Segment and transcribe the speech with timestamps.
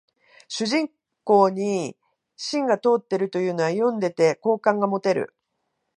[0.47, 0.89] 主人
[1.23, 1.95] 公に
[2.35, 5.35] 芯が通ってるというのは読んでて好感が持てる